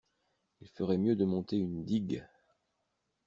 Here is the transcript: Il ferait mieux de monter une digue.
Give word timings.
Il 0.61 0.67
ferait 0.67 0.97
mieux 0.97 1.15
de 1.15 1.25
monter 1.25 1.57
une 1.59 1.85
digue. 1.85 2.25